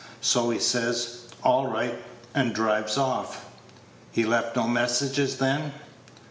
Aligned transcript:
So 0.19 0.49
he 0.49 0.57
says 0.57 1.25
'All 1.43 1.67
right,' 1.67 2.01
and 2.33 2.55
drives 2.55 2.97
off." 2.97 3.45
"He 4.11 4.25
left 4.25 4.55
no 4.55 4.67
message, 4.67 5.35
then?" 5.37 5.73